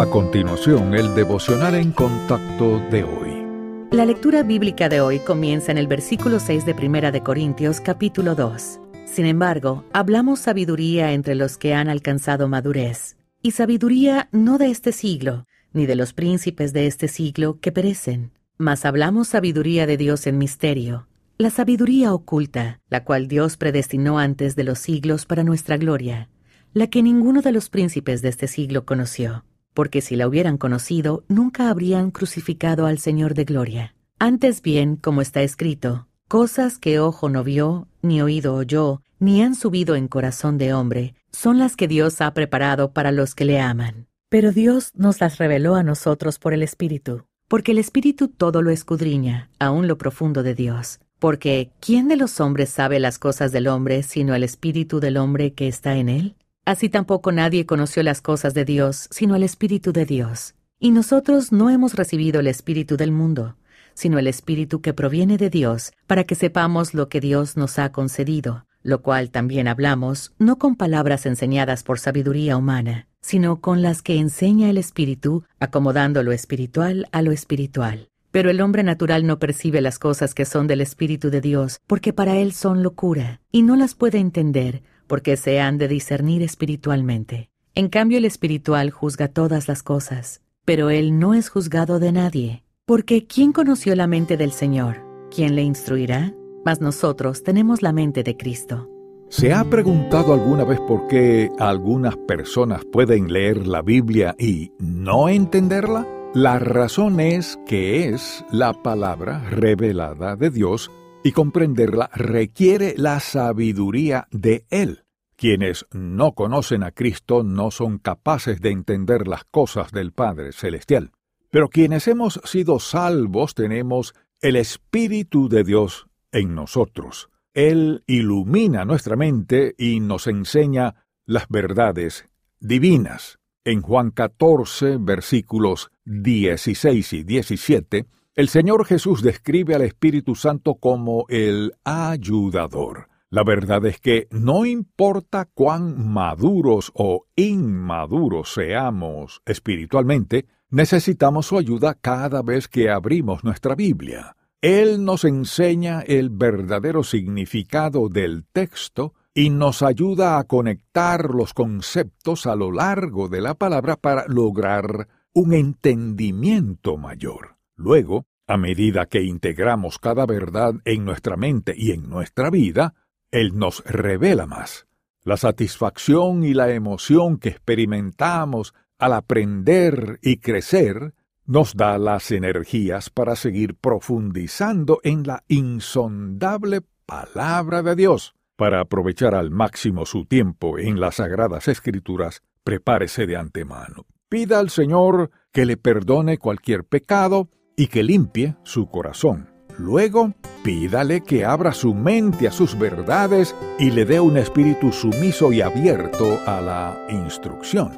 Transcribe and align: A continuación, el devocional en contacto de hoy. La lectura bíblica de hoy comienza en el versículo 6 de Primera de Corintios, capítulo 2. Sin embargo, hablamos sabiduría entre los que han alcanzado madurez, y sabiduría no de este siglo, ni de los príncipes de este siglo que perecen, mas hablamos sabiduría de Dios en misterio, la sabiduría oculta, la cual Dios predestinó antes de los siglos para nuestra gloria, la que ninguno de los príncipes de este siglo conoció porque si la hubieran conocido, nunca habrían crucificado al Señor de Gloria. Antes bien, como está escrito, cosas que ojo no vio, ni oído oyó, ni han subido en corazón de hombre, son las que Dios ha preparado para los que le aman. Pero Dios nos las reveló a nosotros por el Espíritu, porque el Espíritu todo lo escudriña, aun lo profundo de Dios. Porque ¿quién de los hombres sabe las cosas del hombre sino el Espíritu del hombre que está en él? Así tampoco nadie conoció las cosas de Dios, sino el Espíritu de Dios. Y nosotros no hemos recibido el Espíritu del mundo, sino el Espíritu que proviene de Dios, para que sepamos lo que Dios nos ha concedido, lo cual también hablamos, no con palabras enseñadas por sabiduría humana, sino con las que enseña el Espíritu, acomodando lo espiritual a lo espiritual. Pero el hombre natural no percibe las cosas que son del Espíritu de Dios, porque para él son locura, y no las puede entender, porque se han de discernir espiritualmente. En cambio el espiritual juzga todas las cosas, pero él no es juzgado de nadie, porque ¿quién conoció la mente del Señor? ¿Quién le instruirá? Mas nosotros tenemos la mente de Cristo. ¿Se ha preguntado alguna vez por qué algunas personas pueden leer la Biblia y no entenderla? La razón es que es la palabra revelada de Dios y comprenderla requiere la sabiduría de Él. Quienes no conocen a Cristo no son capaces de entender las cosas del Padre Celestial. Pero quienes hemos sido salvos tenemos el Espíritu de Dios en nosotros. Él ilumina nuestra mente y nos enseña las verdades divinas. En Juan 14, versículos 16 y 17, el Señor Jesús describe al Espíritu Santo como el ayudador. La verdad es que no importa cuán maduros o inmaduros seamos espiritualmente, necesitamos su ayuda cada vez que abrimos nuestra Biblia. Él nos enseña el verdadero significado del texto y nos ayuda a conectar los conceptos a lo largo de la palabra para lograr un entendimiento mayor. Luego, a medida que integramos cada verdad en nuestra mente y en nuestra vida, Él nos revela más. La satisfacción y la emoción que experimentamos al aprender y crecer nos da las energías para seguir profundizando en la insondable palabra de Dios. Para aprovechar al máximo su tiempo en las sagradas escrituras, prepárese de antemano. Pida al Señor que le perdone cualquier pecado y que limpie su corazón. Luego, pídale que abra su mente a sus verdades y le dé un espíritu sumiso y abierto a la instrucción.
A 0.00 0.06
continuación, 0.06 0.94
el 0.94 1.14
devocional 1.14 1.74
en 1.74 1.92
contacto 1.92 2.78
de 2.90 3.04
hoy. 3.04 3.90
La 3.90 4.06
lectura 4.06 4.42
bíblica 4.42 4.88
de 4.88 5.02
hoy 5.02 5.18
comienza 5.18 5.72
en 5.72 5.76
el 5.76 5.88
versículo 5.88 6.40
6 6.40 6.64
de 6.64 6.74
Primera 6.74 7.12
de 7.12 7.20
Corintios, 7.22 7.82
capítulo 7.82 8.34
2. 8.34 8.80
Sin 9.04 9.26
embargo, 9.26 9.84
hablamos 9.92 10.40
sabiduría 10.40 11.12
entre 11.12 11.34
los 11.34 11.58
que 11.58 11.74
han 11.74 11.90
alcanzado 11.90 12.48
madurez, 12.48 13.18
y 13.42 13.50
sabiduría 13.50 14.30
no 14.32 14.56
de 14.56 14.70
este 14.70 14.92
siglo, 14.92 15.44
ni 15.74 15.84
de 15.84 15.96
los 15.96 16.14
príncipes 16.14 16.72
de 16.72 16.86
este 16.86 17.06
siglo 17.06 17.60
que 17.60 17.70
perecen, 17.70 18.32
mas 18.56 18.86
hablamos 18.86 19.28
sabiduría 19.28 19.86
de 19.86 19.98
Dios 19.98 20.26
en 20.26 20.38
misterio, 20.38 21.08
la 21.36 21.50
sabiduría 21.50 22.14
oculta, 22.14 22.80
la 22.88 23.04
cual 23.04 23.28
Dios 23.28 23.58
predestinó 23.58 24.18
antes 24.18 24.56
de 24.56 24.64
los 24.64 24.78
siglos 24.78 25.26
para 25.26 25.44
nuestra 25.44 25.76
gloria, 25.76 26.30
la 26.72 26.86
que 26.86 27.02
ninguno 27.02 27.42
de 27.42 27.52
los 27.52 27.68
príncipes 27.68 28.22
de 28.22 28.30
este 28.30 28.48
siglo 28.48 28.86
conoció 28.86 29.44
porque 29.74 30.00
si 30.00 30.16
la 30.16 30.26
hubieran 30.26 30.58
conocido, 30.58 31.24
nunca 31.28 31.70
habrían 31.70 32.10
crucificado 32.10 32.86
al 32.86 32.98
Señor 32.98 33.34
de 33.34 33.44
Gloria. 33.44 33.94
Antes 34.18 34.62
bien, 34.62 34.96
como 34.96 35.22
está 35.22 35.42
escrito, 35.42 36.06
cosas 36.28 36.78
que 36.78 36.98
ojo 36.98 37.28
no 37.28 37.42
vio, 37.44 37.88
ni 38.02 38.20
oído 38.22 38.54
oyó, 38.54 39.02
ni 39.18 39.42
han 39.42 39.54
subido 39.54 39.96
en 39.96 40.08
corazón 40.08 40.58
de 40.58 40.72
hombre, 40.72 41.14
son 41.32 41.58
las 41.58 41.76
que 41.76 41.88
Dios 41.88 42.20
ha 42.20 42.32
preparado 42.34 42.92
para 42.92 43.12
los 43.12 43.34
que 43.34 43.44
le 43.44 43.60
aman. 43.60 44.06
Pero 44.28 44.52
Dios 44.52 44.92
nos 44.94 45.20
las 45.20 45.38
reveló 45.38 45.74
a 45.74 45.82
nosotros 45.82 46.38
por 46.38 46.54
el 46.54 46.62
Espíritu, 46.62 47.24
porque 47.48 47.72
el 47.72 47.78
Espíritu 47.78 48.28
todo 48.28 48.62
lo 48.62 48.70
escudriña, 48.70 49.50
aun 49.58 49.88
lo 49.88 49.98
profundo 49.98 50.42
de 50.42 50.54
Dios. 50.54 51.00
Porque 51.18 51.70
¿quién 51.80 52.08
de 52.08 52.16
los 52.16 52.40
hombres 52.40 52.70
sabe 52.70 52.98
las 52.98 53.18
cosas 53.18 53.52
del 53.52 53.68
hombre 53.68 54.02
sino 54.02 54.34
el 54.34 54.42
Espíritu 54.42 55.00
del 55.00 55.18
hombre 55.18 55.52
que 55.52 55.68
está 55.68 55.96
en 55.96 56.08
él? 56.08 56.36
Así 56.64 56.88
tampoco 56.88 57.32
nadie 57.32 57.66
conoció 57.66 58.02
las 58.02 58.20
cosas 58.20 58.54
de 58.54 58.64
Dios, 58.64 59.08
sino 59.10 59.34
el 59.34 59.42
Espíritu 59.42 59.92
de 59.92 60.04
Dios. 60.04 60.54
Y 60.78 60.90
nosotros 60.90 61.52
no 61.52 61.70
hemos 61.70 61.94
recibido 61.94 62.40
el 62.40 62.46
Espíritu 62.46 62.96
del 62.96 63.12
mundo, 63.12 63.56
sino 63.94 64.18
el 64.18 64.26
Espíritu 64.26 64.80
que 64.80 64.94
proviene 64.94 65.36
de 65.36 65.50
Dios, 65.50 65.92
para 66.06 66.24
que 66.24 66.34
sepamos 66.34 66.94
lo 66.94 67.08
que 67.08 67.20
Dios 67.20 67.56
nos 67.56 67.78
ha 67.78 67.92
concedido, 67.92 68.66
lo 68.82 69.02
cual 69.02 69.30
también 69.30 69.68
hablamos, 69.68 70.32
no 70.38 70.58
con 70.58 70.76
palabras 70.76 71.26
enseñadas 71.26 71.82
por 71.82 71.98
sabiduría 71.98 72.56
humana, 72.56 73.08
sino 73.20 73.60
con 73.60 73.82
las 73.82 74.02
que 74.02 74.16
enseña 74.16 74.70
el 74.70 74.78
Espíritu, 74.78 75.44
acomodando 75.58 76.22
lo 76.22 76.32
espiritual 76.32 77.08
a 77.12 77.22
lo 77.22 77.32
espiritual. 77.32 78.08
Pero 78.30 78.48
el 78.48 78.60
hombre 78.60 78.82
natural 78.84 79.26
no 79.26 79.38
percibe 79.38 79.80
las 79.80 79.98
cosas 79.98 80.34
que 80.34 80.44
son 80.44 80.66
del 80.66 80.80
Espíritu 80.80 81.30
de 81.30 81.40
Dios, 81.40 81.80
porque 81.86 82.12
para 82.12 82.36
él 82.36 82.52
son 82.52 82.82
locura, 82.82 83.40
y 83.50 83.62
no 83.62 83.76
las 83.76 83.94
puede 83.94 84.18
entender, 84.18 84.82
porque 85.10 85.36
se 85.36 85.58
han 85.58 85.76
de 85.76 85.88
discernir 85.88 86.40
espiritualmente. 86.40 87.50
En 87.74 87.88
cambio 87.88 88.18
el 88.18 88.24
espiritual 88.24 88.90
juzga 88.90 89.26
todas 89.26 89.66
las 89.66 89.82
cosas, 89.82 90.40
pero 90.64 90.88
él 90.88 91.18
no 91.18 91.34
es 91.34 91.48
juzgado 91.48 91.98
de 91.98 92.12
nadie, 92.12 92.62
porque 92.86 93.26
¿quién 93.26 93.50
conoció 93.50 93.96
la 93.96 94.06
mente 94.06 94.36
del 94.36 94.52
Señor? 94.52 95.04
¿Quién 95.34 95.56
le 95.56 95.62
instruirá? 95.62 96.32
Mas 96.64 96.80
nosotros 96.80 97.42
tenemos 97.42 97.82
la 97.82 97.92
mente 97.92 98.22
de 98.22 98.36
Cristo. 98.36 98.88
¿Se 99.30 99.52
ha 99.52 99.64
preguntado 99.64 100.32
alguna 100.32 100.62
vez 100.62 100.78
por 100.86 101.08
qué 101.08 101.50
algunas 101.58 102.16
personas 102.16 102.84
pueden 102.84 103.32
leer 103.32 103.66
la 103.66 103.82
Biblia 103.82 104.36
y 104.38 104.70
no 104.78 105.28
entenderla? 105.28 106.06
La 106.34 106.60
razón 106.60 107.18
es 107.18 107.58
que 107.66 108.10
es 108.10 108.44
la 108.52 108.72
palabra 108.72 109.40
revelada 109.50 110.36
de 110.36 110.50
Dios 110.50 110.88
y 111.22 111.32
comprenderla 111.32 112.10
requiere 112.14 112.94
la 112.96 113.20
sabiduría 113.20 114.26
de 114.30 114.64
Él. 114.70 115.04
Quienes 115.36 115.86
no 115.92 116.32
conocen 116.32 116.82
a 116.82 116.92
Cristo 116.92 117.42
no 117.42 117.70
son 117.70 117.98
capaces 117.98 118.60
de 118.60 118.70
entender 118.70 119.26
las 119.26 119.44
cosas 119.44 119.90
del 119.92 120.12
Padre 120.12 120.52
Celestial. 120.52 121.12
Pero 121.50 121.68
quienes 121.68 122.08
hemos 122.08 122.40
sido 122.44 122.78
salvos 122.78 123.54
tenemos 123.54 124.14
el 124.40 124.56
Espíritu 124.56 125.48
de 125.48 125.64
Dios 125.64 126.06
en 126.32 126.54
nosotros. 126.54 127.28
Él 127.54 128.04
ilumina 128.06 128.84
nuestra 128.84 129.16
mente 129.16 129.74
y 129.76 130.00
nos 130.00 130.26
enseña 130.26 131.04
las 131.26 131.48
verdades 131.48 132.28
divinas. 132.60 133.38
En 133.64 133.82
Juan 133.82 134.10
14, 134.10 134.98
versículos 134.98 135.90
16 136.04 137.12
y 137.12 137.24
17, 137.24 138.06
el 138.34 138.48
Señor 138.48 138.84
Jesús 138.84 139.22
describe 139.22 139.74
al 139.74 139.82
Espíritu 139.82 140.34
Santo 140.34 140.76
como 140.76 141.24
el 141.28 141.74
ayudador. 141.84 143.08
La 143.28 143.44
verdad 143.44 143.84
es 143.86 144.00
que 144.00 144.28
no 144.30 144.66
importa 144.66 145.48
cuán 145.52 146.08
maduros 146.12 146.90
o 146.94 147.26
inmaduros 147.36 148.52
seamos 148.52 149.42
espiritualmente, 149.46 150.46
necesitamos 150.68 151.46
su 151.46 151.58
ayuda 151.58 151.94
cada 151.94 152.42
vez 152.42 152.66
que 152.66 152.90
abrimos 152.90 153.44
nuestra 153.44 153.74
Biblia. 153.74 154.36
Él 154.60 155.04
nos 155.04 155.24
enseña 155.24 156.00
el 156.00 156.30
verdadero 156.30 157.02
significado 157.02 158.08
del 158.08 158.44
texto 158.52 159.14
y 159.32 159.50
nos 159.50 159.82
ayuda 159.82 160.38
a 160.38 160.44
conectar 160.44 161.30
los 161.30 161.54
conceptos 161.54 162.46
a 162.46 162.56
lo 162.56 162.72
largo 162.72 163.28
de 163.28 163.40
la 163.40 163.54
palabra 163.54 163.96
para 163.96 164.26
lograr 164.26 165.08
un 165.32 165.54
entendimiento 165.54 166.96
mayor. 166.96 167.59
Luego, 167.80 168.26
a 168.46 168.58
medida 168.58 169.06
que 169.06 169.22
integramos 169.22 169.98
cada 169.98 170.26
verdad 170.26 170.74
en 170.84 171.06
nuestra 171.06 171.38
mente 171.38 171.72
y 171.74 171.92
en 171.92 172.10
nuestra 172.10 172.50
vida, 172.50 172.92
Él 173.30 173.56
nos 173.56 173.82
revela 173.86 174.46
más. 174.46 174.86
La 175.24 175.38
satisfacción 175.38 176.44
y 176.44 176.52
la 176.52 176.70
emoción 176.72 177.38
que 177.38 177.48
experimentamos 177.48 178.74
al 178.98 179.14
aprender 179.14 180.18
y 180.20 180.40
crecer 180.40 181.14
nos 181.46 181.74
da 181.74 181.96
las 181.96 182.30
energías 182.32 183.08
para 183.08 183.34
seguir 183.34 183.76
profundizando 183.76 185.00
en 185.02 185.26
la 185.26 185.42
insondable 185.48 186.82
palabra 187.06 187.82
de 187.82 187.96
Dios. 187.96 188.34
Para 188.56 188.80
aprovechar 188.80 189.34
al 189.34 189.50
máximo 189.50 190.04
su 190.04 190.26
tiempo 190.26 190.78
en 190.78 191.00
las 191.00 191.14
sagradas 191.14 191.66
escrituras, 191.66 192.42
prepárese 192.62 193.26
de 193.26 193.38
antemano. 193.38 194.04
Pida 194.28 194.58
al 194.58 194.68
Señor 194.68 195.30
que 195.50 195.64
le 195.64 195.78
perdone 195.78 196.36
cualquier 196.36 196.84
pecado 196.84 197.48
y 197.80 197.86
que 197.86 198.02
limpie 198.02 198.56
su 198.62 198.90
corazón. 198.90 199.48
Luego, 199.78 200.34
pídale 200.62 201.22
que 201.22 201.46
abra 201.46 201.72
su 201.72 201.94
mente 201.94 202.46
a 202.46 202.52
sus 202.52 202.78
verdades 202.78 203.56
y 203.78 203.90
le 203.90 204.04
dé 204.04 204.20
un 204.20 204.36
espíritu 204.36 204.92
sumiso 204.92 205.50
y 205.50 205.62
abierto 205.62 206.38
a 206.46 206.60
la 206.60 206.98
instrucción. 207.08 207.92